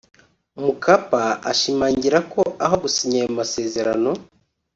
Mkapa 0.65 1.23
ashimangira 1.51 2.17
ko 2.31 2.41
aho 2.65 2.75
gusinya 2.83 3.17
ayo 3.21 3.29
masezerano 3.39 4.09